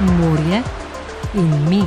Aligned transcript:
morje 0.00 0.62
in 1.34 1.68
mi. 1.68 1.82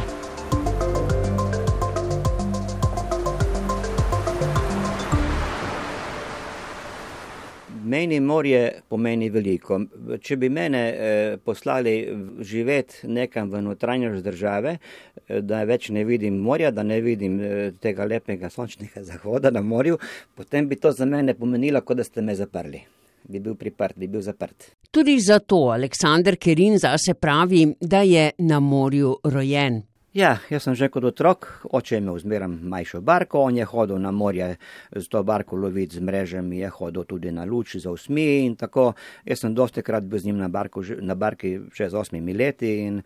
Meni 7.86 8.20
morje 8.20 8.82
pomeni 8.90 9.30
veliko. 9.30 9.80
Če 10.22 10.36
bi 10.38 10.50
mene 10.50 10.82
eh, 10.92 11.38
poslali 11.44 11.96
živeti 12.40 13.08
nekam 13.08 13.52
v 13.52 13.62
notranjost 13.62 14.24
države, 14.24 14.78
eh, 14.78 15.42
da 15.42 15.64
več 15.64 15.90
ne 15.90 16.04
vidim 16.04 16.40
morja, 16.40 16.72
da 16.72 16.84
ne 16.84 17.02
vidim 17.02 17.40
eh, 17.40 17.72
tega 17.80 18.06
lepega 18.06 18.50
sončnega 18.50 19.04
zahoda 19.12 19.52
na 19.52 19.62
morju, 19.62 20.00
potem 20.36 20.68
bi 20.68 20.76
to 20.76 20.92
za 20.92 21.06
mene 21.06 21.34
pomenilo, 21.34 21.82
kot 21.82 22.04
da 22.04 22.04
ste 22.04 22.22
me 22.22 22.36
zaprli. 22.36 23.01
Bi 23.30 23.40
bil 23.40 23.56
priprt, 23.56 23.98
bi 23.98 24.08
bil 24.08 24.22
zaprt. 24.22 24.72
Tudi 24.92 25.20
zato 25.20 25.70
Aleksandr 25.72 26.36
Kerin 26.38 26.78
zase 26.80 27.14
pravi, 27.14 27.76
da 27.80 28.02
je 28.02 28.32
na 28.38 28.60
morju 28.60 29.18
rojen. 29.24 29.82
Ja, 30.12 30.34
jaz 30.52 30.66
sem 30.66 30.76
že 30.76 30.90
kot 30.92 31.06
otrok, 31.08 31.46
oče 31.72 31.94
je 31.96 32.02
imel 32.02 32.18
zmeram 32.20 32.58
majšo 32.68 33.00
barko, 33.00 33.46
on 33.48 33.56
je 33.56 33.64
hodil 33.64 33.96
na 34.04 34.10
morje 34.12 34.58
z 34.92 35.08
to 35.08 35.22
barko 35.24 35.56
loviti 35.56 35.96
z 35.96 36.04
mrežami, 36.04 36.58
je 36.60 36.70
hodil 36.70 37.06
tudi 37.08 37.32
na 37.32 37.46
luč 37.48 37.78
za 37.80 37.94
usmi 37.96 38.44
in 38.44 38.58
tako. 38.60 38.92
Jaz 39.24 39.40
sem 39.40 39.56
dosti 39.56 39.80
krat 39.82 40.04
bil 40.04 40.20
z 40.20 40.28
njim 40.28 40.42
na, 40.44 40.50
barku, 40.52 40.84
na 41.00 41.16
barki 41.16 41.54
še 41.72 41.88
z 41.94 41.96
osmimi 41.96 42.36
leti 42.36 42.74
in 42.90 42.98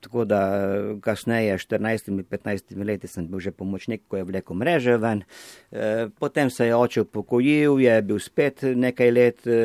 tako 0.00 0.24
da 0.24 0.40
kasneje, 1.04 1.58
14-15 1.60 2.80
leti 2.80 3.12
sem 3.12 3.28
bil 3.28 3.44
že 3.44 3.52
pomočnik, 3.52 4.06
ko 4.08 4.16
je 4.16 4.24
vlekel 4.24 4.56
mreže 4.56 4.96
ven. 4.96 5.20
E, 5.68 6.08
potem 6.16 6.48
se 6.48 6.70
je 6.70 6.76
oče 6.76 7.04
upokojil, 7.04 7.76
je 7.84 8.00
bil 8.08 8.18
spet 8.18 8.64
nekaj 8.64 9.12
let 9.12 9.46
e, 9.46 9.60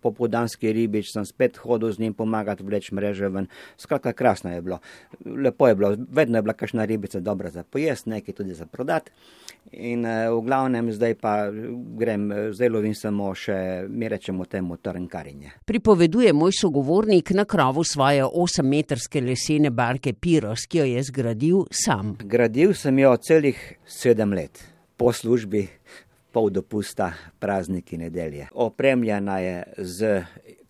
popodanski 0.00 0.72
ribič, 0.72 1.12
sem 1.12 1.26
spet 1.26 1.56
hodil 1.60 1.92
z 1.92 1.98
njim 1.98 2.14
pomagati 2.14 2.64
vleč 2.64 2.90
mreže 2.92 3.28
ven. 3.28 3.46
Skratka, 3.76 4.12
krasno 4.12 4.52
je 4.52 4.62
bilo. 4.62 4.78
Lepo 5.24 5.68
je 5.68 5.74
bilo, 5.74 5.94
vedno 6.10 6.38
je 6.38 6.42
bila 6.42 6.54
kakšna 6.54 6.84
ribica 6.84 7.20
dobra 7.20 7.50
za 7.50 7.62
pojest, 7.62 8.06
nekaj 8.06 8.34
tudi 8.34 8.54
za 8.54 8.66
prodat. 8.66 9.10
In 9.72 10.04
uh, 10.04 10.32
v 10.34 10.40
glavnem 10.46 10.88
zdaj 10.92 11.14
pa 11.20 11.34
grem, 11.98 12.30
zdaj 12.52 12.68
lovim 12.72 12.94
samo 12.96 13.34
še, 13.36 13.86
mi 13.88 14.08
rečemo 14.08 14.44
temu, 14.44 14.76
trnkarinje. 14.76 15.52
Pripoveduje 15.64 16.32
moj 16.32 16.56
sogovornik 16.56 17.30
na 17.36 17.44
krovu 17.44 17.84
svoje 17.84 18.24
8-metrske 18.24 19.20
lesene 19.24 19.70
barke 19.70 20.12
Piros, 20.12 20.66
ki 20.66 20.82
jo 20.82 20.88
je 20.88 21.04
zgradil 21.10 21.64
sam. 21.70 22.16
Gradil 22.24 22.74
sem 22.74 22.98
jo 22.98 23.14
celih 23.20 23.60
sedem 23.86 24.32
let 24.32 24.64
po 25.00 25.12
službi 25.12 25.68
pol 26.32 26.50
dopusta, 26.50 27.12
prazniki 27.38 27.98
nedelje. 27.98 28.48
Opremljena 28.52 29.38
je 29.38 29.62
z 29.76 30.22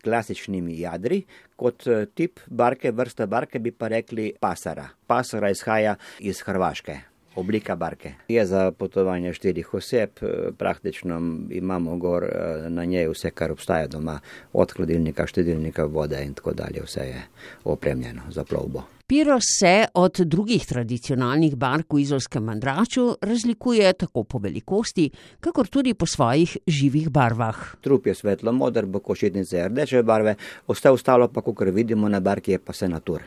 klasičnimi 0.04 0.80
jadri, 0.80 1.22
kot 1.56 1.86
eh, 1.86 2.06
tip 2.14 2.40
barke, 2.46 2.92
vrsta 2.92 3.26
barke 3.26 3.58
bi 3.58 3.70
pa 3.70 3.88
rekli 3.88 4.32
pasara. 4.40 4.88
Pasara 5.06 5.50
izhaja 5.50 5.96
iz 6.18 6.42
Hrvaške. 6.46 6.98
Oblika 7.36 7.76
barke 7.76 8.12
je 8.28 8.46
za 8.46 8.70
potovanje 8.72 9.32
štirih 9.32 9.74
oseb, 9.74 10.10
eh, 10.22 10.50
praktično 10.58 11.20
imamo 11.50 11.96
gor 11.96 12.24
eh, 12.24 12.68
na 12.68 12.84
njej 12.84 13.08
vse, 13.08 13.30
kar 13.30 13.52
obstaja 13.52 13.86
doma, 13.86 14.20
od 14.52 14.72
hladilnika, 14.72 15.26
štedilnika, 15.26 15.84
vode 15.84 16.24
in 16.24 16.34
tako 16.34 16.52
dalje, 16.52 16.82
vse 16.84 17.00
je 17.00 17.22
opremljeno 17.64 18.22
za 18.30 18.44
plovbo. 18.44 18.82
Piros 19.10 19.42
se 19.58 19.86
od 19.94 20.20
drugih 20.22 20.62
tradicionalnih 20.66 21.56
bark 21.58 21.92
v 21.92 21.98
izolskem 22.04 22.44
mandraču 22.46 23.08
razlikuje 23.26 23.88
tako 23.92 24.22
po 24.22 24.38
velikosti, 24.38 25.08
kakor 25.40 25.66
tudi 25.66 25.94
po 25.98 26.06
svojih 26.06 26.56
živih 26.66 27.08
barvah. 27.10 27.58
Trup 27.82 28.06
je 28.06 28.14
svetlo 28.14 28.52
modr, 28.52 28.86
bokošitnice 28.86 29.64
rdeče 29.68 30.04
barve, 30.06 30.36
ostalo 30.68 31.28
pa, 31.28 31.42
kot 31.42 31.58
vidimo 31.74 32.08
na 32.08 32.20
barki, 32.20 32.52
je 32.54 32.58
pa 32.58 32.72
se 32.72 32.88
natur 32.88 33.26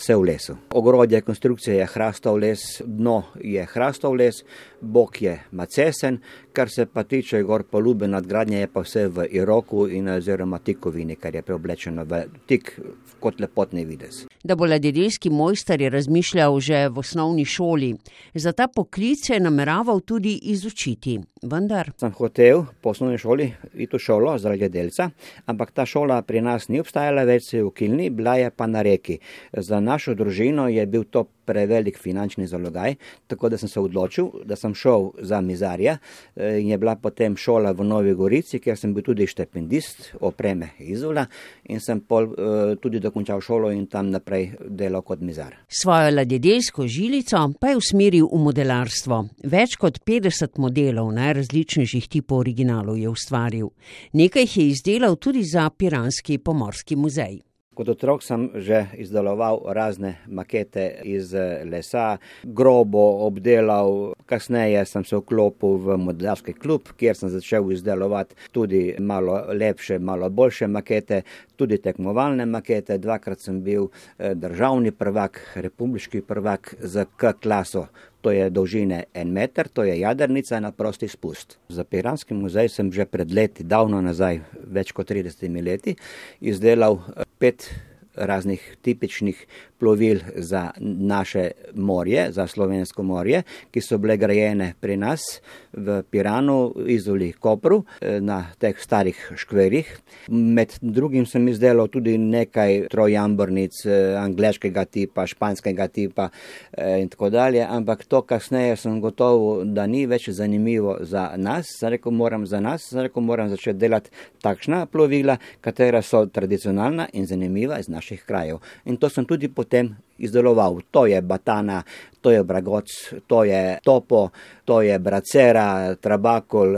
vse 0.00 0.16
v 0.16 0.24
lesu. 0.24 0.56
Ogrodje 0.74 1.20
konstrukcije 1.20 1.76
je 1.76 1.86
hrastov 1.86 2.38
les, 2.40 2.82
dno 2.86 3.22
je 3.40 3.66
hrastov 3.72 4.16
les, 4.16 4.42
bok 4.80 5.22
je 5.22 5.36
macesen, 5.52 6.18
kar 6.52 6.70
se 6.70 6.86
pa 6.86 7.04
tiče 7.04 7.42
gor 7.42 7.64
polube 7.68 8.08
nadgradnje, 8.08 8.60
je 8.60 8.70
pa 8.72 8.80
vse 8.80 9.08
v 9.08 9.26
iroku 9.30 9.86
in 9.88 10.08
oziroma 10.08 10.58
tikovini, 10.58 11.16
kar 11.16 11.34
je 11.34 11.42
preoblečeno 11.42 12.04
v 12.04 12.22
tik 12.48 12.72
kot 13.20 13.40
lepotni 13.40 13.84
videz. 13.84 14.24
Da 14.44 14.56
bo 14.56 14.66
ladjedelski 14.66 15.30
mojster 15.30 15.80
je 15.80 15.90
razmišljal 15.90 16.60
že 16.60 16.88
v 16.88 16.98
osnovni 16.98 17.44
šoli, 17.44 17.94
za 18.34 18.52
ta 18.52 18.68
poklic 18.68 19.28
je 19.30 19.40
nameraval 19.40 20.00
tudi 20.00 20.38
izučiti. 20.42 21.20
Vendar. 21.42 21.88
Sem 21.96 22.12
hotel 22.12 22.66
po 22.84 22.90
osnovni 22.90 23.18
šoli 23.18 23.46
iti 23.74 23.96
v 23.96 24.00
šolo 24.00 24.34
za 24.38 24.50
ladjedelca, 24.52 25.06
ampak 25.48 25.70
ta 25.72 25.86
šola 25.88 26.18
pri 26.22 26.42
nas 26.44 26.68
ni 26.68 26.80
obstajala 26.80 27.24
več 27.24 27.54
v 27.54 27.70
Kilni, 27.72 28.10
bila 28.12 28.34
je 28.36 28.50
pa 28.52 28.66
na 28.68 28.82
reki. 28.84 29.16
Za 29.56 29.80
našo 29.90 30.14
družino 30.14 30.68
je 30.70 30.86
bil 30.86 31.04
to 31.10 31.26
prevelik 31.50 31.98
finančni 31.98 32.46
zalogaj, 32.46 32.94
tako 33.26 33.48
da 33.50 33.58
sem 33.58 33.68
se 33.68 33.80
odločil, 33.80 34.28
da 34.46 34.56
sem 34.56 34.74
šel 34.74 35.10
za 35.18 35.40
mizarja 35.40 35.96
eh, 36.36 36.60
in 36.60 36.70
je 36.70 36.78
bila 36.78 36.94
potem 36.96 37.36
šola 37.36 37.72
v 37.72 37.84
Novi 37.84 38.14
Gorici, 38.14 38.60
kjer 38.62 38.78
sem 38.78 38.94
bil 38.94 39.04
tudi 39.06 39.26
štipendist 39.26 40.12
opreme 40.20 40.70
Izola 40.78 41.26
in 41.70 41.80
sem 41.80 42.00
pol, 42.06 42.30
uh, 42.30 42.74
tudi 42.82 43.00
dokončal 43.00 43.40
šolo 43.42 43.70
in 43.74 43.86
tam 43.90 44.10
naprej 44.10 44.50
delal 44.68 45.02
kot 45.06 45.20
mizar. 45.24 45.56
Svojo 45.68 46.14
ladjedelsko 46.14 46.86
žilico 46.86 47.42
pa 47.60 47.72
je 47.72 47.80
usmeril 47.80 48.28
v 48.30 48.40
modelarstvo. 48.46 49.20
Več 49.50 49.76
kot 49.80 50.00
50 50.06 50.58
modelov 50.62 51.12
najrazličnejših 51.18 52.08
tipov 52.08 52.44
originalov 52.44 52.98
je 52.98 53.10
ustvaril. 53.10 53.70
Nekaj 54.12 54.46
jih 54.46 54.56
je 54.56 54.66
izdelal 54.74 55.16
tudi 55.16 55.44
za 55.44 55.70
Piranski 55.70 56.38
pomorski 56.38 56.96
muzej. 56.96 57.40
Kot 57.80 57.88
otrok 57.88 58.20
sem 58.20 58.42
že 58.60 58.82
izdeloval 59.00 59.62
razne 59.72 60.18
makete 60.28 61.00
iz 61.08 61.32
lesa, 61.64 62.18
grobo 62.44 63.24
obdelal, 63.24 64.12
kasneje 64.28 64.82
sem 64.84 65.04
se 65.08 65.16
vklopil 65.16 65.78
v 65.80 65.96
modelarski 65.96 66.52
klub, 66.52 66.90
kjer 67.00 67.16
sem 67.16 67.32
začel 67.32 67.72
izdelovati 67.72 68.36
tudi 68.52 68.82
malo 69.00 69.38
lepše, 69.56 69.96
malo 69.98 70.28
boljše 70.28 70.68
makete, 70.68 71.22
tudi 71.56 71.80
tekmovalne 71.80 72.44
makete. 72.44 72.98
Dvakrat 73.00 73.40
sem 73.40 73.62
bil 73.64 73.88
eh, 73.88 74.34
državni 74.34 74.92
prvak, 74.92 75.40
republiški 75.56 76.20
prvak 76.20 76.74
za 76.80 77.06
K 77.16 77.32
klaso. 77.40 77.86
To 78.20 78.30
je 78.30 78.50
dolžine 78.52 79.04
en 79.16 79.32
meter, 79.32 79.68
to 79.68 79.84
je 79.84 79.94
jadrnica 80.00 80.60
na 80.60 80.72
prosti 80.76 81.08
spust. 81.08 81.56
Za 81.68 81.84
Piranski 81.84 82.36
muzej 82.36 82.68
sem 82.68 82.92
že 82.92 83.08
pred 83.08 83.32
leti, 83.32 83.64
davno 83.64 84.00
nazaj, 84.04 84.42
več 84.68 84.92
kot 84.92 85.08
30 85.08 85.48
leti, 85.64 85.96
izdelal 86.40 87.00
eh, 87.00 87.24
pet 87.40 87.70
raznih 88.14 88.76
tipičnih 88.82 89.46
plovil 89.80 90.18
za 90.36 90.70
naše 90.80 91.50
morje, 91.74 92.32
za 92.32 92.46
slovensko 92.46 93.02
morje, 93.02 93.42
ki 93.70 93.80
so 93.80 93.98
bile 93.98 94.16
grajene 94.16 94.74
pri 94.80 94.96
nas 94.96 95.40
v 95.72 96.02
Piranu, 96.10 96.74
Izoli, 96.86 97.32
Kopru, 97.32 97.84
eh, 98.00 98.20
na 98.20 98.44
teh 98.58 98.76
starih 98.78 99.32
škverih. 99.36 99.88
Med 100.28 100.74
drugim 100.80 101.26
sem 101.26 101.48
izdelal 101.48 101.88
tudi 101.88 102.18
nekaj 102.18 102.88
trojambornic 102.90 103.86
eh, 103.86 104.16
angleškega 104.20 104.84
tipa, 104.84 105.26
španskega 105.26 105.88
tipa 105.88 106.28
eh, 106.72 107.00
in 107.00 107.08
tako 107.08 107.30
dalje, 107.30 107.64
ampak 107.64 108.04
to 108.04 108.22
kasneje 108.22 108.76
sem 108.76 109.00
gotov, 109.00 109.64
da 109.64 109.86
ni 109.86 110.04
več 110.06 110.28
zanimivo 110.28 110.98
za 111.00 111.30
nas. 111.36 111.72
Sem 111.78 111.94
rekel, 111.96 112.12
moram 112.12 112.46
za 112.46 112.60
nas, 112.60 112.90
sem 112.90 113.06
rekel, 113.06 113.22
moram 113.22 113.48
začeti 113.48 113.78
delati 113.78 114.10
takšna 114.42 114.84
plovila, 114.86 115.38
katera 115.60 116.02
so 116.02 116.26
tradicionalna 116.26 117.08
in 117.12 117.26
zanimiva 117.26 117.78
iz 117.80 117.88
naših 118.00 118.24
krajev. 118.26 118.60
In 118.88 118.96
to 118.96 119.08
sem 119.12 119.28
tudi 119.28 119.52
potem 119.52 119.92
izdeloval. 120.18 120.80
To 120.90 121.06
je 121.06 121.20
batana, 121.22 121.82
to 122.20 122.32
je 122.32 122.44
bragoc, 122.44 122.88
to 123.26 123.44
je 123.44 123.78
topo, 123.84 124.30
to 124.64 124.82
je 124.82 124.98
bracera, 124.98 125.94
trabakol. 126.00 126.76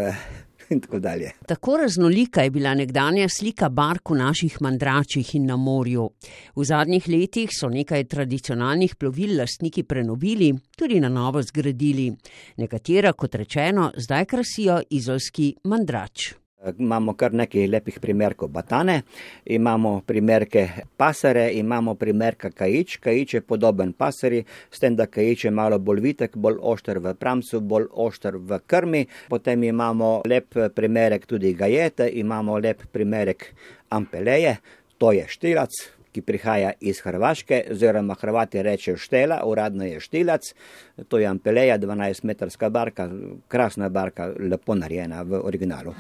In 0.73 0.81
tako, 0.81 1.01
tako 1.47 1.77
raznolika 1.77 2.43
je 2.43 2.51
bila 2.51 2.73
nekdanja 2.75 3.27
slika 3.29 3.69
bark 3.69 4.09
v 4.11 4.17
naših 4.17 4.57
mandračih 4.65 5.35
in 5.37 5.45
na 5.47 5.57
morju. 5.57 6.07
V 6.57 6.65
zadnjih 6.65 7.09
letih 7.13 7.53
so 7.53 7.69
nekaj 7.69 8.09
tradicionalnih 8.09 8.97
plovil 8.97 9.37
lastniki 9.37 9.85
prenovili, 9.85 10.49
tudi 10.73 11.01
na 11.01 11.13
novo 11.13 11.43
zgradili. 11.43 12.09
Nekatera, 12.57 13.13
kot 13.13 13.35
rečeno, 13.35 13.91
zdaj 13.97 14.25
krasijo 14.25 14.81
izolski 14.91 15.55
mandrač. 15.65 16.42
Imamo 16.79 17.15
kar 17.19 17.35
nekaj 17.35 17.67
lepih 17.67 17.97
primerkov 18.01 18.49
batane, 18.55 19.03
imamo 19.45 20.01
primerke 20.07 20.69
pasare, 20.97 21.49
imamo 21.59 21.95
primerka 21.95 22.51
kajič. 22.51 22.97
Kajič 23.03 23.35
je 23.35 23.41
podoben 23.41 23.93
pasari, 23.93 24.45
s 24.71 24.79
tem, 24.79 24.97
da 24.97 25.07
kajič 25.07 25.45
je 25.45 25.51
malo 25.51 25.79
bolj 25.79 26.01
vitek, 26.01 26.37
bolj 26.37 26.61
ošter 26.61 27.01
v 27.03 27.15
pramcu, 27.19 27.61
bolj 27.61 27.89
ošter 27.91 28.39
v 28.39 28.61
krmi. 28.67 29.07
Potem 29.29 29.65
imamo 29.65 30.21
lep 30.29 30.55
primerek 30.75 31.27
tudi 31.27 31.55
gajete, 31.55 32.07
imamo 32.23 32.59
lep 32.59 32.87
primerek 32.93 33.49
ampeleje, 33.91 34.57
to 34.99 35.13
je 35.13 35.27
štilac, 35.29 35.75
ki 36.13 36.23
prihaja 36.23 36.75
iz 36.81 37.01
Hrvaške, 37.03 37.65
oziroma 37.73 38.15
Hrvati 38.21 38.63
rečejo 38.63 39.01
štela, 39.01 39.41
uradno 39.49 39.89
je 39.89 40.01
štilac, 40.01 40.53
to 41.09 41.19
je 41.19 41.27
ampeleja, 41.27 41.79
12-metrska 41.79 42.71
barka, 42.71 43.09
krasna 43.49 43.89
barka, 43.89 44.31
lepo 44.39 44.77
narejena 44.79 45.25
v 45.27 45.43
originalu. 45.43 45.97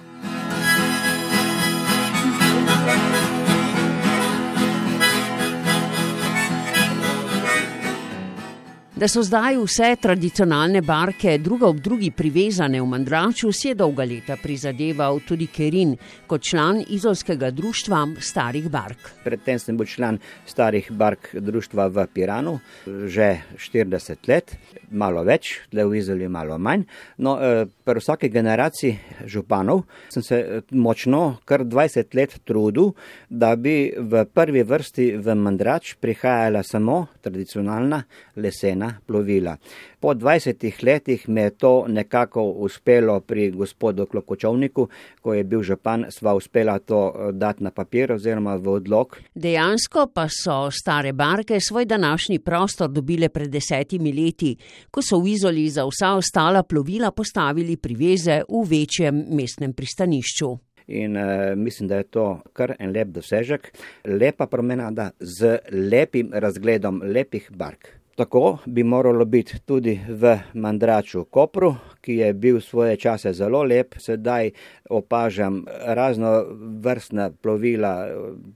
Da 9.02 9.08
so 9.08 9.18
zdaj 9.26 9.56
vse 9.58 9.96
tradicionalne 9.98 10.78
barke 10.86 11.32
druga 11.42 11.66
ob 11.66 11.80
drugi 11.82 12.12
privezane 12.14 12.78
v 12.78 12.86
Mandraču, 12.86 13.48
si 13.50 13.72
je 13.72 13.74
dolga 13.74 14.04
leta 14.06 14.36
prizadeval 14.38 15.18
tudi 15.26 15.48
Kerin 15.50 15.96
kot 16.30 16.44
član 16.46 16.78
izolskega 16.86 17.50
društva 17.50 18.04
starih 18.22 18.68
bark. 18.70 19.08
Predtem 19.24 19.58
sem 19.58 19.76
bil 19.76 19.90
član 19.90 20.20
starih 20.46 20.92
bark 20.94 21.32
društva 21.34 21.88
v 21.88 22.04
Piranu 22.14 22.60
že 22.86 23.42
40 23.58 24.28
let, 24.30 24.54
malo 24.90 25.24
več, 25.26 25.50
le 25.72 25.82
v 25.82 25.98
Izoli 25.98 26.28
malo 26.28 26.58
manj. 26.58 26.86
No, 27.18 27.34
eh, 27.42 27.66
pri 27.66 27.98
vsaki 27.98 28.30
generaciji 28.30 28.94
županov 29.26 29.82
sem 30.14 30.22
se 30.22 30.38
eh, 30.38 30.62
močno, 30.70 31.40
kar 31.44 31.66
20 31.66 32.14
let 32.14 32.38
trudil, 32.46 32.94
da 33.28 33.56
bi 33.56 33.90
v 33.98 34.24
prvi 34.30 34.62
vrsti 34.62 35.10
v 35.18 35.34
Mandrač 35.34 35.96
prihajala 35.98 36.62
samo 36.62 37.08
tradicionalna 37.18 38.04
lesena 38.36 38.91
plovila. 39.06 39.56
Po 40.00 40.14
20 40.14 40.84
letih 40.84 41.28
me 41.28 41.42
je 41.42 41.50
to 41.50 41.84
nekako 41.88 42.42
uspelo 42.42 43.20
pri 43.20 43.50
gospodu 43.50 44.06
Klokočovniku, 44.06 44.88
ko 45.20 45.34
je 45.34 45.44
bil 45.44 45.62
župan, 45.62 46.06
sva 46.10 46.34
uspela 46.34 46.78
to 46.78 47.12
eh, 47.14 47.32
dati 47.32 47.64
na 47.64 47.70
papir 47.70 48.12
oziroma 48.12 48.56
v 48.56 48.68
odlog. 48.68 49.16
Dejansko 49.34 50.06
pa 50.14 50.26
so 50.28 50.70
stare 50.70 51.12
barke 51.12 51.60
svoj 51.60 51.84
današnji 51.84 52.38
prostor 52.38 52.90
dobile 52.90 53.28
pred 53.28 53.50
desetimi 53.50 54.12
leti, 54.12 54.56
ko 54.90 55.02
so 55.02 55.20
v 55.20 55.32
Izoli 55.32 55.68
za 55.68 55.86
vsa 55.86 56.14
ostala 56.16 56.62
plovila 56.62 57.10
postavili 57.10 57.76
priveze 57.76 58.42
v 58.48 58.66
večjem 58.68 59.24
mestnem 59.30 59.72
pristanišču. 59.72 60.58
In 60.86 61.16
uh, 61.16 61.22
mislim, 61.56 61.88
da 61.88 61.96
je 61.96 62.02
to 62.02 62.26
kar 62.52 62.74
en 62.78 62.92
lep 62.92 63.08
dosežek, 63.08 63.70
lepa 64.04 64.46
promenada 64.46 65.10
z 65.20 65.58
lepim 65.70 66.30
razgledom 66.32 67.02
lepih 67.04 67.50
bark. 67.50 68.01
Tako 68.16 68.58
bi 68.66 68.82
moralo 68.82 69.24
biti 69.24 69.58
tudi 69.66 70.00
v 70.08 70.38
Mandraču 70.54 71.24
Kopru, 71.24 71.74
ki 72.00 72.16
je 72.16 72.32
bil 72.32 72.60
svoje 72.60 72.96
čase 72.96 73.32
zelo 73.32 73.62
lep. 73.62 73.94
Sedaj 73.98 74.50
opažam 74.90 75.64
razno 75.80 76.44
vrstna 76.84 77.30
plovila, 77.30 78.08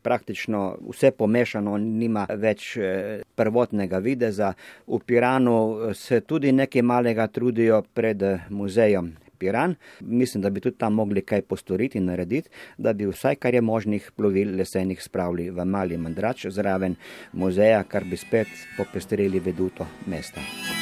praktično 0.03 0.77
vse 0.91 1.11
pomešano, 1.11 1.79
nima 1.79 2.27
več 2.31 2.77
prvotnega 3.35 3.99
videza. 3.99 4.53
V 4.87 5.01
Piranu 5.07 5.79
se 5.95 6.21
tudi 6.21 6.53
nekaj 6.53 6.83
malega 6.83 7.27
trudijo 7.27 7.83
pred 7.95 8.23
muzejem 8.51 9.17
Piran. 9.39 9.75
Mislim, 10.01 10.43
da 10.43 10.51
bi 10.51 10.61
tudi 10.61 10.79
tam 10.79 10.95
mogli 10.95 11.23
kaj 11.23 11.43
postoriti 11.43 11.99
in 11.99 12.09
narediti, 12.11 12.51
da 12.79 12.93
bi 12.93 13.07
vsaj 13.07 13.37
kar 13.37 13.55
je 13.55 13.61
možnih 13.61 14.11
plovil 14.17 14.57
lesenih 14.57 15.03
spravili 15.03 15.51
v 15.51 15.65
mali 15.65 15.97
mandrač 15.97 16.47
zraven 16.47 16.97
muzeja, 17.33 17.85
kar 17.85 18.05
bi 18.05 18.17
spet 18.17 18.49
popestrili 18.77 19.41
veduto 19.41 19.87
mesta. 20.07 20.76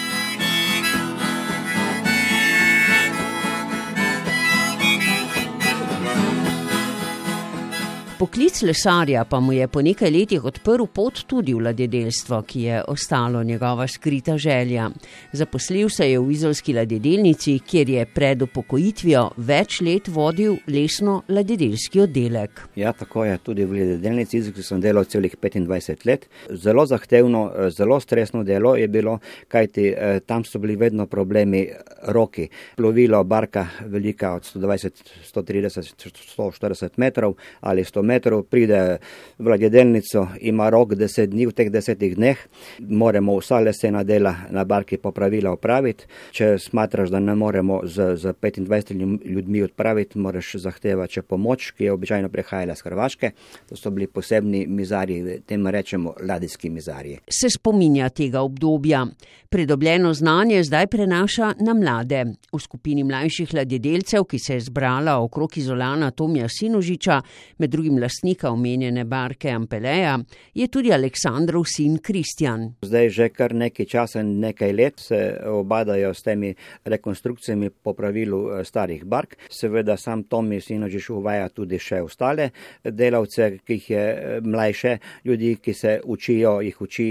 Poklic 8.25 8.63
lesarja 8.63 9.25
pa 9.29 9.37
mu 9.41 9.53
je 9.53 9.67
po 9.69 9.83
nekaj 9.85 10.09
letih 10.11 10.45
odprl 10.49 10.87
pot 10.89 11.19
tudi 11.29 11.53
v 11.53 11.61
ladjedelstvo, 11.67 12.39
ki 12.49 12.61
je 12.63 12.77
ostalo 12.89 13.43
njegova 13.45 13.85
skrita 13.87 14.39
želja. 14.39 14.87
Zaposlil 15.33 15.91
se 15.93 16.07
je 16.11 16.19
v 16.19 16.31
izolski 16.33 16.73
ladjedelnici, 16.73 17.59
kjer 17.59 17.91
je 17.91 18.07
pred 18.07 18.43
upokojitvijo 18.43 19.27
več 19.37 19.81
let 19.85 20.09
vodil 20.09 20.57
lesno 20.67 21.19
ladjedelski 21.29 22.01
oddelek. 22.01 22.63
Ja, 22.77 22.93
tako 22.93 23.27
je 23.29 23.35
tudi 23.45 23.67
v 23.69 23.77
ladjedelnici, 23.77 24.41
ki 24.57 24.65
sem 24.65 24.81
delal 24.81 25.05
celih 25.05 25.37
25 25.37 26.09
let. 26.09 26.25
Zelo 26.49 26.87
zahtevno, 26.87 27.45
zelo 27.77 28.01
stresno 28.01 28.41
delo 28.45 28.73
je 28.77 28.89
bilo, 28.89 29.19
kajti 29.49 29.93
tam 30.27 30.49
so 30.49 30.63
bili 30.65 30.79
vedno 30.81 31.07
problemi 31.07 31.67
roki. 32.09 32.49
Plovilo, 32.77 33.21
barka 33.25 33.67
velika 33.85 34.33
od 34.41 34.49
120, 34.55 35.05
130, 35.29 35.93
140 36.39 36.89
metrov 36.97 37.37
ali 37.61 37.85
100 37.85 38.01
metrov 38.01 38.14
metrov, 38.15 38.45
pride 38.51 38.99
v 39.39 39.51
ladjedelnico, 39.51 40.27
ima 40.41 40.71
rok 40.71 40.95
deset 40.99 41.31
dni, 41.31 41.49
v 41.51 41.57
teh 41.57 41.71
desetih 41.73 42.15
dneh 42.17 42.39
moramo 42.79 43.37
vsa 43.41 43.61
lesena 43.65 44.05
dela 44.05 44.35
na 44.51 44.65
barki 44.65 44.99
popravila 45.03 45.53
opraviti. 45.55 46.07
Če 46.35 46.55
smatraš, 46.63 47.11
da 47.11 47.21
ne 47.21 47.35
moremo 47.39 47.81
z, 47.85 48.15
z 48.21 48.35
25 48.41 48.95
ljudmi 49.25 49.63
odpraviti, 49.67 50.19
moraš 50.19 50.55
zahtevati 50.63 51.23
pomoč, 51.23 51.73
ki 51.75 51.89
je 51.89 51.93
običajno 51.93 52.29
prihajala 52.33 52.75
z 52.75 52.87
Hrvaške. 52.87 53.31
To 53.69 53.77
so 53.77 53.91
bili 53.91 54.07
posebni 54.07 54.67
mizarji, 54.67 55.41
tem 55.47 55.67
rečemo 55.67 56.15
ladijski 56.23 56.71
mizarji. 56.71 57.19
Se 57.31 57.51
spominja 57.51 58.09
tega 58.09 58.41
obdobja. 58.41 59.07
Pridobljeno 59.49 60.15
znanje 60.15 60.65
zdaj 60.65 60.87
prenaša 60.87 61.53
na 61.61 61.75
mlade. 61.75 62.25
V 62.53 62.59
skupini 62.59 63.05
mlajših 63.05 63.55
ladjedelcev, 63.55 64.25
ki 64.25 64.39
se 64.39 64.55
je 64.55 64.61
zbrala 64.61 65.19
okrog 65.23 65.59
izolana 65.59 66.11
Tomija 66.11 66.49
Sinožiča, 66.49 67.21
med 67.59 67.71
drugim 67.71 67.94
lastnika 68.01 68.51
omenjene 68.51 69.05
barke 69.05 69.51
Ampeleja, 69.51 70.19
je 70.55 70.67
tudi 70.69 70.93
Aleksandrov 70.93 71.65
sin 71.69 71.99
Kristjan. 71.99 72.75
Zdaj 72.83 73.09
že 73.09 73.29
kar 73.29 73.55
nekaj 73.55 73.87
časa, 73.87 74.23
nekaj 74.23 74.73
let 74.73 75.01
se 75.01 75.21
obadajo 75.47 76.15
s 76.15 76.23
temi 76.23 76.55
rekonstrukcijami 76.85 77.71
po 77.71 77.95
pravilu 77.95 78.65
starih 78.65 79.05
bark. 79.05 79.37
Seveda 79.51 79.97
sam 79.97 80.25
Tomi 80.25 80.61
Sinožič 80.61 81.11
uvaja 81.11 81.49
tudi 81.49 81.79
še 81.79 82.03
ostale 82.03 82.51
delavce, 82.85 83.59
ki 83.65 83.79
jih 83.79 83.91
je 83.91 84.05
mlajše, 84.45 84.99
ljudi, 85.25 85.57
ki 85.63 85.75
se 85.75 86.01
učijo, 86.05 86.61
jih 86.61 86.81
uči, 86.81 87.09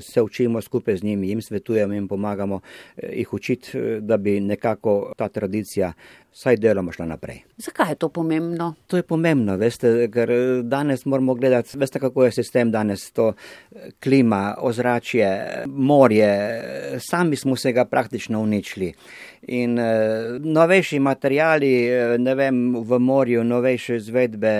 se 0.00 0.22
učimo 0.22 0.62
skupaj 0.62 0.96
z 0.96 1.02
njimi, 1.02 1.28
jim 1.28 1.42
svetujemo 1.42 1.94
in 1.94 2.08
pomagamo 2.08 2.60
jih 3.02 3.34
učiti, 3.34 3.78
da 4.00 4.16
bi 4.16 4.40
nekako 4.40 5.12
ta 5.16 5.28
tradicija 5.28 5.92
vsaj 6.32 6.56
deloma 6.56 6.92
šla 6.92 7.06
naprej. 7.06 7.40
Zakaj 7.56 7.90
je 7.90 7.94
to 7.94 8.08
pomembno? 8.08 8.74
To 8.86 8.96
je 8.96 9.02
pomembno, 9.02 9.56
veste, 9.56 10.06
ker 10.18 10.62
danes 10.62 11.04
moramo 11.06 11.34
gledati, 11.34 11.78
veste, 11.78 11.98
kako 11.98 12.24
je 12.24 12.32
sistem 12.32 12.70
danes, 12.70 13.10
to 13.12 13.32
klima, 14.02 14.54
ozračje, 14.58 15.28
morje, 15.66 16.30
sami 16.98 17.36
smo 17.36 17.56
se 17.56 17.72
ga 17.72 17.84
praktično 17.84 18.40
uničili. 18.40 18.92
In 19.48 19.78
novejši 20.40 20.98
materijali, 20.98 21.70
ne 22.18 22.34
vem, 22.34 22.74
v 22.84 22.98
morju, 22.98 23.44
novejše 23.44 23.96
izvedbe, 23.96 24.52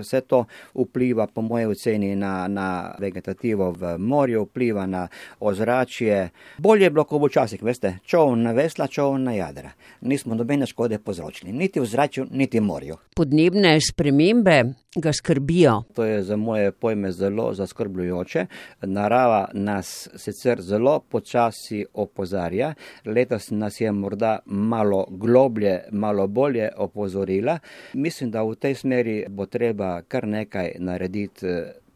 vse 0.00 0.20
to 0.20 0.44
vpliva, 0.74 1.26
po 1.26 1.42
moje 1.42 1.68
oceni, 1.68 2.12
na, 2.16 2.48
na 2.48 2.94
vegetativo 2.98 3.70
v 3.72 3.96
morju, 3.98 4.44
vpliva 4.44 4.86
na 4.86 5.06
ozračje. 5.40 6.28
Bolje 6.58 6.84
je 6.84 6.90
bilo, 6.90 7.04
ko 7.04 7.18
včasih, 7.24 7.62
veste, 7.62 7.96
čovn 8.04 8.42
na 8.42 8.52
vesla, 8.52 8.86
čovn 8.86 9.24
na 9.24 9.32
jadra. 9.38 9.72
Nismo 10.00 10.34
nobene 10.34 10.66
škode 10.66 10.98
povzročili, 10.98 11.52
niti 11.52 11.80
v 11.80 11.88
zraku, 11.88 12.28
niti 12.30 12.60
v 12.60 12.64
morju. 12.68 13.00
Podnebne 13.16 13.78
spremembe 13.80 14.62
ga 14.96 15.12
skrbijo. 15.12 15.82
To 15.94 16.04
je 16.04 16.22
za 16.22 16.36
moje 16.36 16.72
pojme 16.72 17.12
zelo 17.12 17.54
zaskrbljujoče. 17.54 18.46
Narava 18.82 19.48
nas 19.52 20.08
sicer 20.16 20.60
zelo 20.60 21.00
počasi 21.00 21.86
opozarja, 21.94 22.74
letos 23.04 23.50
nas 23.50 23.80
je 23.80 23.92
morda 23.92 24.38
malo 24.46 25.06
globlje, 25.10 25.80
malo 25.90 26.26
bolje 26.26 26.70
opozorila. 26.76 27.58
Mislim, 27.94 28.30
da 28.30 28.42
v 28.42 28.54
tej 28.54 28.74
smeri 28.74 29.24
bo 29.28 29.46
treba 29.46 30.02
kar 30.02 30.26
nekaj 30.28 30.72
narediti. 30.78 31.46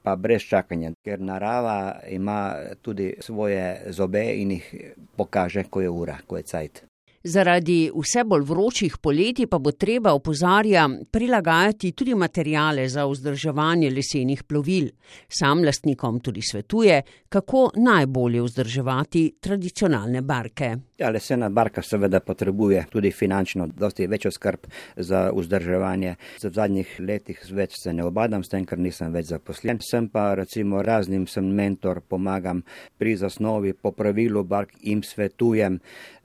Pa 0.04 0.16
brez 0.16 0.42
čakanja, 0.44 0.90
ker 1.04 1.20
narava 1.20 2.00
ima 2.12 2.54
tudi 2.82 3.14
svoje 3.20 3.86
zobe 3.88 4.34
in 4.36 4.50
jih 4.50 4.74
pokaže, 5.16 5.64
ko 5.70 5.80
je 5.80 5.88
ura, 5.88 6.18
ko 6.26 6.36
je 6.36 6.42
cajt. 6.42 6.84
Zaradi 7.26 7.88
vse 7.88 8.20
bolj 8.28 8.42
vročih 8.44 8.98
poletij 9.00 9.46
pa 9.48 9.56
bo 9.58 9.70
treba, 9.72 10.12
opozarja, 10.12 10.82
prilagajati 11.10 11.94
tudi 11.96 12.14
materijale 12.14 12.84
za 12.88 13.06
vzdrževanje 13.08 13.88
lesenih 13.90 14.42
plovil. 14.44 14.90
Sam 15.28 15.62
lastnikom 15.64 16.18
tudi 16.20 16.42
svetuje, 16.42 16.98
kako 17.28 17.70
najbolje 17.76 18.42
vzdrževati 18.42 19.22
tradicionalne 19.40 20.20
barke. 20.20 20.74
Ja, 20.98 21.08
lesena 21.10 21.48
barka 21.48 21.82
seveda 21.82 22.20
potrebuje 22.20 22.84
tudi 22.92 23.10
finančno 23.10 23.66
dosti 23.66 24.06
večjo 24.06 24.30
skrb 24.30 24.66
za 24.96 25.30
vzdrževanje. 25.36 26.14
V 26.42 26.50
zadnjih 26.52 26.90
letih 27.00 27.40
več 27.50 27.78
se 27.80 27.92
ne 27.92 28.04
obadam 28.04 28.44
s 28.44 28.52
tem, 28.52 28.66
ker 28.68 28.78
nisem 28.78 29.16
več 29.16 29.30
zaposlen. 29.32 29.80
Sem 29.80 30.10
pa 30.12 30.34
recimo 30.34 30.82
raznim 30.82 31.24
sem 31.26 31.48
mentor, 31.48 32.02
pomagam 32.04 32.60
pri 32.98 33.16
zasnovi, 33.16 33.72
popravilu 33.72 34.44
bark 34.44 34.76
in 34.82 35.00
svetujem 35.02 35.80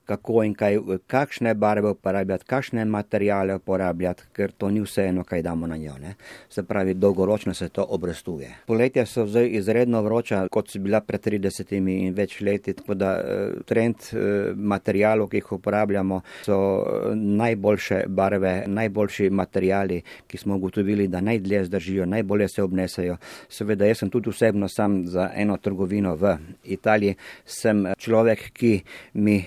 kako 0.10 0.44
in 0.44 0.54
kaj, 0.58 0.78
kakšne 1.08 1.54
barve 1.54 1.90
uporabljati, 1.94 2.46
kakšne 2.46 2.86
materijale 2.86 3.56
uporabljati, 3.56 4.24
ker 4.34 4.52
to 4.58 4.72
ni 4.74 4.82
vseeno, 4.82 5.24
kaj 5.24 5.44
damo 5.46 5.68
na 5.68 5.78
njo. 5.78 5.98
Ne. 6.02 6.16
Se 6.50 6.64
pravi, 6.64 6.94
dolgoročno 6.94 7.54
se 7.54 7.70
to 7.70 7.86
obrestuje. 7.90 8.50
Poletja 8.66 9.06
so 9.06 9.28
zdaj 9.30 9.50
izredno 9.60 10.02
vroča, 10.02 10.48
kot 10.52 10.72
so 10.74 10.82
bila 10.82 11.02
pred 11.06 11.22
30 11.22 11.74
in 11.78 12.14
več 12.18 12.40
leti, 12.42 12.74
tako 12.74 12.98
da 12.98 13.12
eh, 13.20 13.60
trend 13.70 14.08
eh, 14.12 14.50
materijalov, 14.56 15.30
ki 15.30 15.44
jih 15.44 15.52
uporabljamo, 15.60 16.22
so 16.48 16.58
eh, 16.58 17.14
najboljše 17.44 18.02
barve, 18.08 18.56
najboljši 18.68 19.30
materijali, 19.30 20.02
ki 20.28 20.38
smo 20.38 20.58
ugotovili, 20.58 21.08
da 21.08 21.22
najdlje 21.22 21.64
zdržijo, 21.70 22.10
najbolje 22.10 22.50
se 22.50 22.64
obnesejo. 22.64 23.20
Seveda, 23.50 23.86
jaz 23.86 24.02
sem 24.02 24.10
tudi 24.10 24.34
osebno 24.34 24.68
sam 24.68 25.04
za 25.08 25.30
eno 25.36 25.58
trgovino 25.58 26.16
v 26.16 26.34
Italiji, 26.64 27.16
sem 27.46 27.86
človek, 27.98 28.50
ki 28.58 28.74
mi 29.14 29.44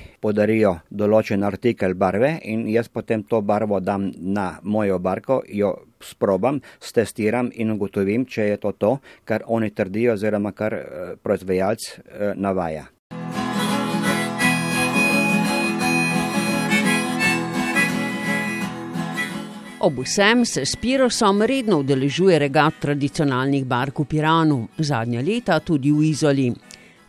podarijo 0.53 0.81
določen 0.91 1.43
artikel 1.45 1.95
barve 1.95 2.39
in 2.45 2.67
jaz 2.69 2.89
potem 2.89 3.23
to 3.25 3.41
barvo 3.41 3.81
dam 3.81 4.13
na 4.13 4.59
mojo 4.63 4.99
barko, 4.99 5.43
jo 5.49 5.87
sprobam, 6.01 6.61
stestiram 6.79 7.51
in 7.55 7.71
ugotovim, 7.73 8.27
če 8.27 8.53
je 8.53 8.57
to 8.59 8.73
to, 8.73 8.99
kar 9.25 9.43
oni 9.47 9.71
trdijo 9.71 10.13
oziroma 10.13 10.53
kar 10.53 10.75
eh, 10.75 11.15
proizvajalc 11.23 11.81
eh, 11.89 12.35
navaja. 12.37 12.85
Ob 19.81 19.99
vsem 20.05 20.45
se 20.45 20.67
Spirosom 20.67 21.43
redno 21.43 21.81
udeležuje 21.81 22.39
regat 22.39 22.75
tradicionalnih 22.79 23.65
bark 23.67 23.99
v 23.99 24.05
Piranu, 24.05 24.69
zadnja 24.79 25.23
leta 25.23 25.59
tudi 25.61 25.91
v 25.91 26.13
Izoli. 26.13 26.53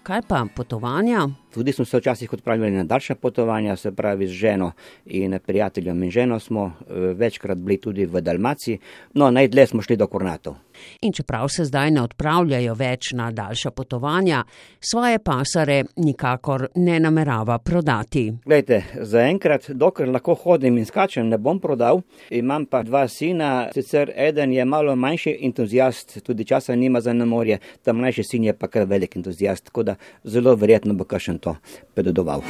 Kaj 0.03 0.21
pa 0.27 0.45
potovanja? 0.55 1.42
Tudi 1.53 1.72
smo 1.72 1.86
se 1.86 1.98
včasih 1.98 2.33
odpravljali 2.33 2.72
na 2.72 2.83
daljša 2.83 3.15
potovanja, 3.15 3.75
se 3.75 3.91
pravi 3.91 4.27
z 4.27 4.31
ženo 4.31 4.72
in 5.05 5.39
prijateljem 5.45 6.03
in 6.03 6.12
ženo 6.12 6.39
smo 6.39 6.65
eh, 6.65 6.93
večkrat 6.93 7.57
bili 7.57 7.77
tudi 7.77 8.05
v 8.05 8.22
Dalmaciji, 8.22 8.79
no 9.13 9.31
najdlje 9.31 9.67
smo 9.67 9.81
šli 9.81 9.98
do 9.98 10.07
Kornatov. 10.07 10.55
In 11.01 11.13
čeprav 11.13 11.48
se 11.50 11.65
zdaj 11.65 11.91
ne 11.91 12.01
odpravljajo 12.01 12.74
več 12.74 13.12
na 13.13 13.31
daljša 13.31 13.72
potovanja, 13.72 14.43
svoje 14.79 15.19
pasare 15.19 15.83
nikakor 15.95 16.67
ne 16.75 17.00
namerava 17.00 17.57
prodati. 17.57 18.33
Glejte, 18.45 18.81
zaenkrat, 19.01 19.69
dokler 19.69 20.10
lahko 20.10 20.33
hodim 20.33 20.77
in 20.77 20.86
skačem, 20.86 21.29
ne 21.29 21.38
bom 21.38 21.60
prodal. 21.60 22.01
Imam 22.29 22.65
pa 22.65 22.83
dva 22.83 23.07
sina, 23.07 23.69
sicer 23.74 24.12
eden 24.15 24.53
je 24.53 24.65
malo 24.65 24.95
manjši 24.95 25.38
entuzijast, 25.41 26.17
tudi 26.24 26.45
časa 26.45 26.75
nima 26.75 27.01
za 27.01 27.13
namorje, 27.13 27.60
ta 27.83 27.93
mlajši 27.93 28.24
sin 28.24 28.43
je 28.43 28.53
pa 28.57 28.67
kar 28.67 28.88
velik 28.89 29.15
entuzijast, 29.15 29.65
tako 29.65 29.83
da 29.83 29.95
zelo 30.24 30.55
verjetno 30.55 30.93
bo 30.93 31.05
kakšen 31.05 31.38
to 31.43 31.55
podedoval. 31.95 32.43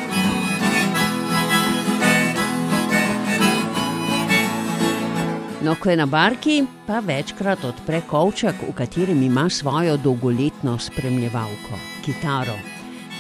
No, 5.64 5.76
ko 5.80 5.90
je 5.90 5.96
na 5.96 6.06
barki, 6.06 6.58
pa 6.88 7.00
večkrat 7.00 7.64
odpre 7.64 8.02
kovček, 8.10 8.66
v 8.68 8.74
katerem 8.76 9.22
ima 9.24 9.48
svojo 9.50 9.96
dolgoletno 9.98 10.76
spremljevalko, 10.80 11.80
kitaro. 12.06 12.58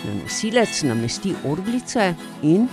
Na 0.04 0.18
nosilec 0.20 0.84
namesti 0.84 1.32
orglice 1.48 2.12
in. 2.44 2.68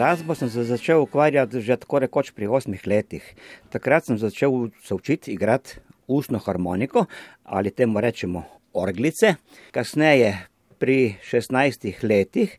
Glasbo 0.00 0.34
sem 0.34 0.48
se 0.48 0.64
začel 0.64 1.02
ukvarjati 1.02 1.60
že 1.60 1.76
tako 1.76 1.98
rekoč 2.00 2.30
pri 2.32 2.46
osmih 2.48 2.80
letih. 2.86 3.24
Takrat 3.68 4.06
sem 4.08 4.16
začel 4.18 4.70
se 4.80 4.94
učiti 4.94 5.32
igrati 5.32 5.76
ustno 6.08 6.38
harmoniko 6.38 7.04
ali 7.44 7.70
temu 7.70 8.00
rečemo 8.00 8.44
orglice. 8.72 9.34
Kasneje, 9.70 10.38
pri 10.78 11.20
16 11.20 12.00
letih, 12.02 12.56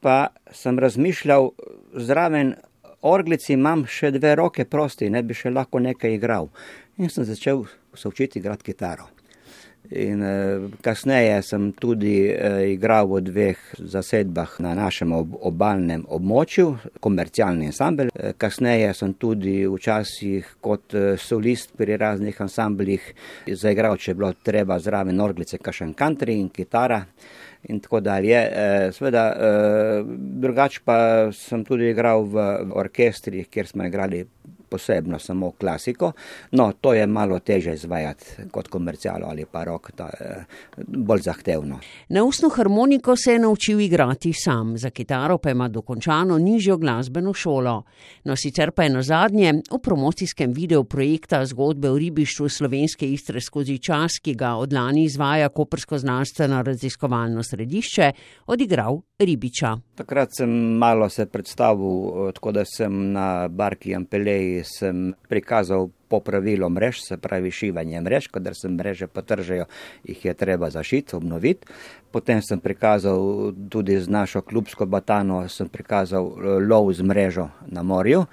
pa 0.00 0.28
sem 0.52 0.78
razmišljal, 0.78 1.50
zraven 1.98 2.54
orglici 3.02 3.56
imam 3.58 3.86
še 3.90 4.12
dve 4.14 4.36
roke 4.38 4.64
prosti, 4.64 5.10
ne 5.10 5.22
bi 5.22 5.34
še 5.34 5.50
lahko 5.50 5.82
nekaj 5.82 6.14
igral. 6.14 6.52
In 6.98 7.10
sem 7.10 7.26
začel 7.26 7.66
se 7.94 8.08
učiti 8.08 8.38
igrati 8.38 8.70
kitaro. 8.70 9.13
In 9.90 10.22
eh, 10.22 10.70
kasneje 10.80 11.42
sem 11.44 11.72
tudi 11.76 12.24
eh, 12.32 12.72
igral 12.72 13.04
v 13.10 13.20
dveh 13.20 13.58
zasedbah 13.76 14.56
na 14.64 14.72
našem 14.74 15.12
ob 15.12 15.36
obalnem 15.44 16.06
območju, 16.08 16.70
komercialni 17.04 17.68
ansambl. 17.68 18.08
Eh, 18.14 18.32
kasneje 18.40 18.94
sem 18.96 19.12
tudi 19.20 19.66
včasih 19.68 20.56
kot 20.64 20.96
eh, 20.96 21.18
solist 21.20 21.76
pri 21.76 21.98
raznih 22.00 22.40
ansamblih 22.40 23.12
zaigral, 23.46 24.00
če 24.00 24.10
je 24.10 24.18
bilo 24.22 24.32
treba 24.42 24.80
zraven 24.80 25.20
orglice, 25.20 25.60
kašen 25.60 25.92
country 25.92 26.40
in 26.40 26.48
kitara. 26.48 27.04
In 27.68 27.80
tako 27.80 28.00
dalje. 28.00 28.36
Eh, 28.36 28.92
Sveda, 28.92 29.36
eh, 29.36 30.02
drugače 30.40 30.80
pa 30.84 30.96
sem 31.32 31.64
tudi 31.64 31.88
igral 31.90 32.24
v 32.24 32.40
orkestrih, 32.72 33.48
kjer 33.48 33.66
smo 33.66 33.84
igrali 33.84 34.24
posebno 34.74 35.18
samo 35.18 35.50
klasiko. 35.50 36.12
No, 36.50 36.72
to 36.80 36.94
je 36.94 37.06
malo 37.06 37.38
teže 37.38 37.74
izvajati 37.74 38.48
kot 38.50 38.68
komercialo 38.68 39.26
ali 39.30 39.44
pa 39.46 39.64
rok, 39.64 39.92
to 39.94 40.04
je 40.04 40.44
bolj 40.76 41.20
zahtevno. 41.20 41.78
Na 42.08 42.24
ustno 42.24 42.48
harmoniko 42.48 43.16
se 43.16 43.32
je 43.32 43.38
naučil 43.38 43.80
igrati 43.80 44.32
sam, 44.32 44.78
za 44.78 44.90
kitaro 44.90 45.38
pa 45.38 45.50
ima 45.50 45.68
dokončano 45.68 46.38
nižjo 46.38 46.76
glasbeno 46.76 47.34
šolo. 47.34 47.82
No, 48.24 48.36
sicer 48.36 48.70
pa 48.70 48.82
je 48.82 48.90
na 48.90 49.02
zadnje 49.02 49.52
v 49.70 49.78
promocijskem 49.78 50.52
videu 50.52 50.84
projekta 50.84 51.44
zgodbe 51.46 51.90
o 51.90 51.98
ribištvu 51.98 52.48
slovenske 52.48 53.12
istre 53.12 53.40
skozi 53.40 53.78
čas, 53.78 54.18
ki 54.22 54.34
ga 54.34 54.56
od 54.58 54.72
lani 54.72 55.04
izvaja 55.04 55.48
Kopersko 55.48 55.98
znanstveno 55.98 56.62
raziskovalno 56.62 57.42
središče, 57.42 58.12
odigral 58.46 59.00
ribiča. 59.18 59.76
Takrat 59.94 60.34
sem 60.34 60.50
malo 60.78 61.08
se 61.08 61.26
predstavil, 61.26 62.32
tako 62.34 62.52
da 62.52 62.64
sem 62.64 63.12
na 63.12 63.48
barki 63.48 63.94
Ampeleji 63.94 64.63
sem 64.64 65.14
prikazal 65.28 65.88
popravilo 66.08 66.68
mrež, 66.68 67.00
se 67.04 67.16
pravi 67.16 67.50
šivanje 67.50 68.00
mrež, 68.00 68.28
kadar 68.32 68.54
se 68.54 68.68
mreže 68.68 69.06
potržejo, 69.06 69.66
jih 70.04 70.24
je 70.24 70.34
treba 70.34 70.70
zašiti, 70.70 71.16
obnoviti. 71.16 71.66
Potem 72.10 72.42
sem 72.42 72.60
prikazal 72.60 73.52
tudi 73.70 73.98
z 74.00 74.08
našo 74.08 74.42
klubsko 74.42 74.86
batano, 74.86 75.42
sem 75.48 75.68
prikazal 75.68 76.30
lov 76.62 76.92
z 76.92 77.02
mrežo 77.02 77.48
na 77.66 77.82
morju. 77.82 78.24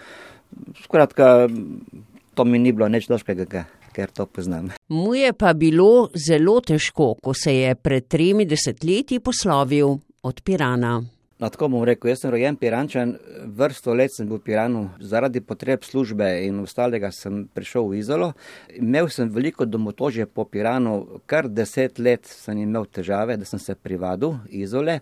Skratka, 0.84 1.48
to 2.34 2.46
mi 2.46 2.60
ni 2.60 2.72
bilo 2.72 2.88
nič 2.88 3.08
doskega. 3.08 3.66
Ker 3.92 4.08
to 4.08 4.24
poznam. 4.24 4.70
Mu 4.88 5.12
je 5.20 5.34
pa 5.36 5.52
bilo 5.52 6.08
zelo 6.16 6.62
težko, 6.64 7.20
ko 7.20 7.34
se 7.36 7.52
je 7.56 7.76
pred 7.76 8.08
tremi 8.08 8.46
desetletji 8.48 9.20
poslovil 9.20 9.98
od 10.24 10.42
Pirana. 10.48 11.02
No, 11.42 11.50
tako 11.50 11.72
bom 11.74 11.82
rekel, 11.84 12.12
jaz 12.12 12.20
sem 12.22 12.30
rojen 12.30 12.54
Pirančan, 12.62 13.16
vrsto 13.58 13.96
let 13.98 14.14
sem 14.14 14.28
bil 14.30 14.38
v 14.38 14.44
Piranu, 14.46 14.84
zaradi 15.02 15.42
potreb 15.42 15.82
službe 15.82 16.28
in 16.46 16.60
ostalega 16.62 17.10
sem 17.10 17.48
prišel 17.50 17.88
v 17.90 17.98
Izolo. 17.98 18.28
Imel 18.78 19.10
sem 19.10 19.32
veliko 19.34 19.66
domotožje 19.66 20.28
po 20.30 20.46
Piranu, 20.46 21.24
kar 21.26 21.50
deset 21.50 21.98
let 21.98 22.30
sem 22.30 22.62
imel 22.62 22.86
težave, 22.94 23.40
da 23.42 23.50
sem 23.50 23.58
se 23.58 23.74
privadil 23.74 24.38
Izole. 24.54 25.00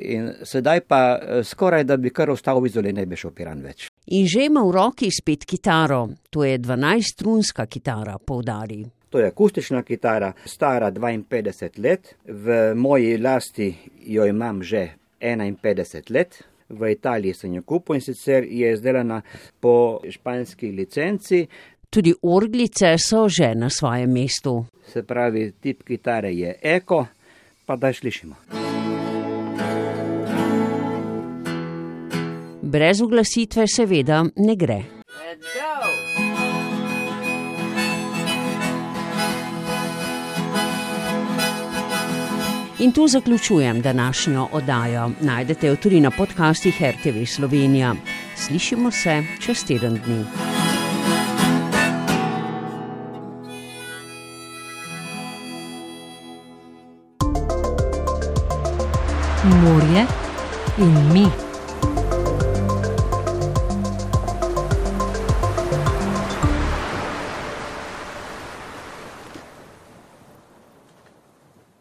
In 0.00 0.32
sedaj 0.48 0.80
pa 0.88 1.02
skoraj, 1.44 1.84
da 1.84 2.00
bi 2.00 2.08
kar 2.08 2.32
ostal 2.32 2.64
v 2.64 2.72
Izoli, 2.72 2.96
ne 2.96 3.04
bi 3.04 3.20
šel 3.20 3.36
v 3.36 3.40
Piran 3.44 3.60
več. 3.60 3.90
In 4.16 4.24
že 4.24 4.48
ima 4.48 4.64
v 4.64 4.72
roki 4.80 5.12
spet 5.12 5.44
kitaro, 5.44 6.06
to 6.32 6.48
je 6.48 6.56
12-strunska 6.56 7.68
kitara, 7.68 8.16
poudari. 8.16 8.86
To 9.12 9.20
je 9.20 9.28
akustična 9.28 9.84
kitara, 9.84 10.32
stara 10.48 10.88
52 10.88 11.82
let, 11.84 12.14
v 12.24 12.72
moji 12.74 13.18
lasti 13.20 13.74
jo 14.08 14.24
imam 14.24 14.64
že 14.64 14.88
51 15.20 16.10
let. 16.10 16.42
V 16.68 16.90
Italiji 16.92 17.34
sem 17.34 17.54
jo 17.54 17.62
kupil 17.62 17.94
in 17.94 18.02
sicer 18.02 18.44
je 18.44 18.72
izdelana 18.72 19.20
po 19.60 20.00
španski 20.10 20.72
licenci. 20.72 21.46
Tudi 21.90 22.14
orglice 22.22 22.96
so 22.98 23.28
že 23.28 23.54
na 23.54 23.70
svojem 23.70 24.10
mestu. 24.12 24.64
Se 24.86 25.02
pravi, 25.02 25.52
tip 25.60 25.82
kitare 25.82 26.32
je 26.32 26.58
eko, 26.62 27.06
pa 27.66 27.76
da 27.76 27.92
slišimo. 27.92 28.34
Brez 32.62 33.00
uglasitve 33.00 33.66
seveda 33.66 34.24
ne 34.36 34.56
gre. 34.56 34.95
In 42.78 42.92
tu 42.92 43.08
zaključujem 43.08 43.82
današnjo 43.82 44.48
oddajo. 44.52 45.10
Najdete 45.20 45.66
jo 45.66 45.76
tudi 45.76 46.00
na 46.00 46.10
podcastih 46.10 46.82
RTV 46.82 47.24
Slovenija. 47.26 47.94
Slišimo 48.36 48.90
se 48.90 49.22
čez 49.40 49.64
teden 49.64 50.00
dni. 50.04 50.24
Morje 59.44 60.06
in 60.78 61.12
mi. 61.12 61.45